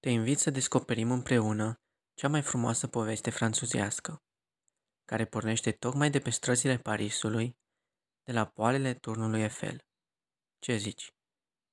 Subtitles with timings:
[0.00, 1.80] Te invit să descoperim împreună
[2.14, 4.22] cea mai frumoasă poveste franțuzească,
[5.04, 7.56] care pornește tocmai de pe străzile Parisului,
[8.22, 9.84] de la poalele turnului Eiffel.
[10.58, 11.14] Ce zici?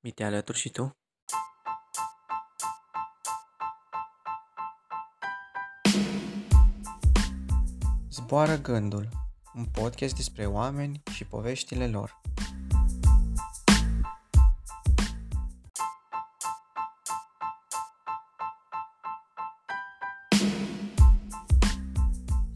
[0.00, 0.96] Mi te alături și tu?
[8.10, 9.08] Zboară gândul,
[9.54, 12.20] un podcast despre oameni și poveștile lor.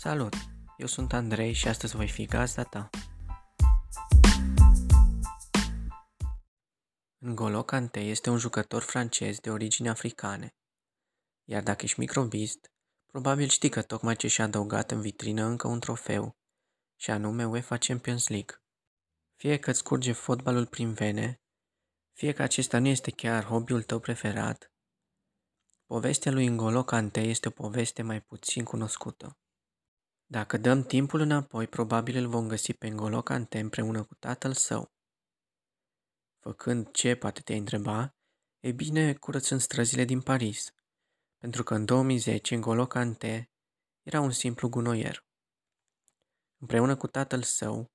[0.00, 0.34] Salut!
[0.76, 2.90] Eu sunt Andrei și astăzi voi fi gazda ta.
[7.18, 10.54] N'Golo Kante este un jucător francez de origini africane.
[11.44, 12.72] Iar dacă ești microbist,
[13.06, 16.36] probabil știi că tocmai ce și-a adăugat în vitrină încă un trofeu,
[16.96, 18.62] și anume UEFA Champions League.
[19.36, 21.42] Fie că îți curge fotbalul prin vene,
[22.12, 24.72] fie că acesta nu este chiar hobby-ul tău preferat,
[25.86, 29.38] povestea lui N'Golo Kante este o poveste mai puțin cunoscută.
[30.30, 34.92] Dacă dăm timpul înapoi, probabil îl vom găsi pe N'Golo Kante împreună cu tatăl său.
[36.38, 38.16] Făcând ce, poate te întreba,
[38.60, 40.74] e bine, curățând străzile din Paris,
[41.38, 43.50] pentru că în 2010 N'Golo Kante
[44.02, 45.26] era un simplu gunoier.
[46.60, 47.92] Împreună cu tatăl său,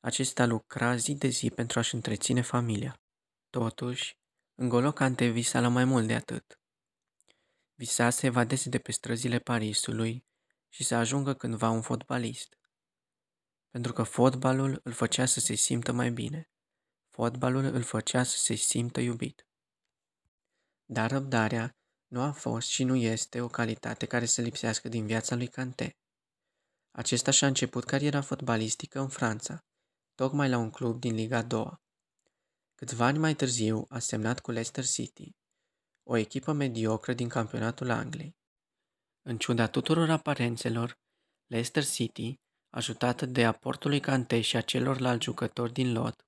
[0.00, 3.02] acesta lucra zi de zi pentru a-și întreține familia.
[3.50, 4.18] Totuși,
[4.62, 6.60] N'Golo Kante visa la mai mult de atât.
[7.74, 10.28] Visa să evadeze de pe străzile Parisului
[10.72, 12.58] și să ajungă cândva un fotbalist.
[13.70, 16.50] Pentru că fotbalul îl făcea să se simtă mai bine.
[17.08, 19.46] Fotbalul îl făcea să se simtă iubit.
[20.84, 25.34] Dar răbdarea nu a fost și nu este o calitate care să lipsească din viața
[25.34, 25.96] lui Cante.
[26.90, 29.64] Acesta și-a început cariera fotbalistică în Franța,
[30.14, 31.64] tocmai la un club din Liga 2.
[32.74, 35.36] Câțiva ani mai târziu a semnat cu Leicester City,
[36.02, 38.39] o echipă mediocră din campionatul Angliei.
[39.30, 40.98] În ciuda tuturor aparențelor,
[41.46, 46.26] Leicester City, ajutată de aportul lui Kante și a celorlalți jucători din lot,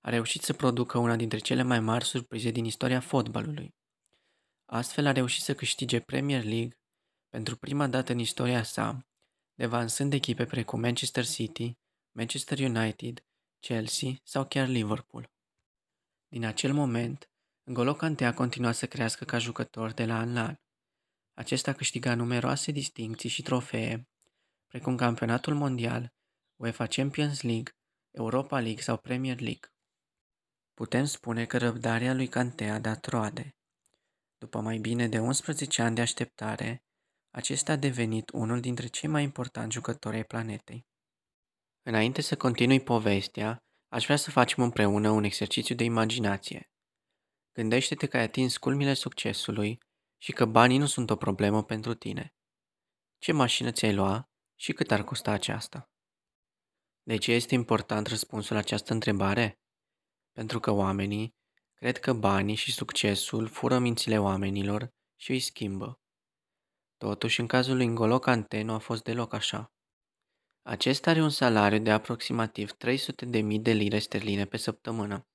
[0.00, 3.74] a reușit să producă una dintre cele mai mari surprize din istoria fotbalului.
[4.64, 6.78] Astfel a reușit să câștige Premier League
[7.28, 9.06] pentru prima dată în istoria sa,
[9.54, 11.78] devansând echipe precum Manchester City,
[12.12, 13.24] Manchester United,
[13.60, 15.30] Chelsea sau chiar Liverpool.
[16.28, 17.30] Din acel moment,
[17.70, 20.56] N'Golo Kante a continuat să crească ca jucător de la an la an.
[21.38, 24.08] Acesta a câștigat numeroase distincții și trofee,
[24.66, 26.12] precum Campionatul Mondial,
[26.60, 27.72] UEFA Champions League,
[28.10, 29.70] Europa League sau Premier League.
[30.74, 33.56] Putem spune că răbdarea lui Cante a dat roade.
[34.38, 36.84] După mai bine de 11 ani de așteptare,
[37.30, 40.86] acesta a devenit unul dintre cei mai importanti jucători ai planetei.
[41.82, 43.56] Înainte să continui povestea,
[43.88, 46.70] aș vrea să facem împreună un exercițiu de imaginație.
[47.52, 49.78] Gândește-te că ai atins culmile succesului
[50.18, 52.34] și că banii nu sunt o problemă pentru tine.
[53.18, 55.90] Ce mașină ți-ai lua și cât ar costa aceasta?
[57.02, 59.60] De ce este important răspunsul la această întrebare?
[60.32, 61.34] Pentru că oamenii
[61.74, 66.00] cred că banii și succesul fură mințile oamenilor și îi schimbă.
[66.96, 69.72] Totuși, în cazul lui N'Golo Kante nu a fost deloc așa.
[70.62, 75.26] Acesta are un salariu de aproximativ 300.000 de lire sterline pe săptămână.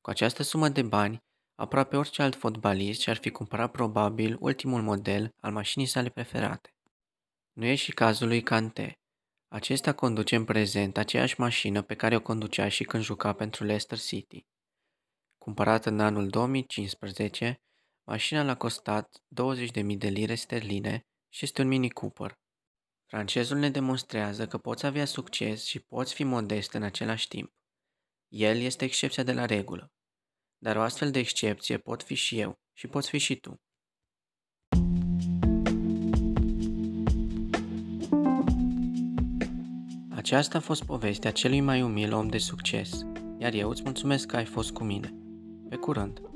[0.00, 5.34] Cu această sumă de bani, Aproape orice alt fotbalist și-ar fi cumpărat probabil ultimul model
[5.40, 6.74] al mașinii sale preferate.
[7.52, 8.98] Nu e și cazul lui Kante.
[9.48, 13.98] Acesta conduce în prezent aceeași mașină pe care o conducea și când juca pentru Leicester
[13.98, 14.46] City.
[15.38, 17.60] Cumpărată în anul 2015,
[18.06, 19.22] mașina l-a costat
[19.82, 22.38] 20.000 de lire sterline și este un Mini Cooper.
[23.06, 27.52] Francezul ne demonstrează că poți avea succes și poți fi modest în același timp.
[28.28, 29.93] El este excepția de la regulă.
[30.64, 33.60] Dar o astfel de excepție pot fi și eu și poți fi și tu.
[40.10, 43.06] Aceasta a fost povestea celui mai umil om de succes,
[43.38, 45.14] iar eu îți mulțumesc că ai fost cu mine.
[45.68, 46.33] Pe curând!